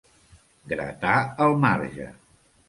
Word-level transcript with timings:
Gratar 0.71 1.13
el 1.47 1.53
marge. 1.67 2.09